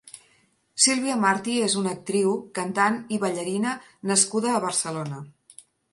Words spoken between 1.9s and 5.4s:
actriu, cantant i ballarina nascuda a Barcelona.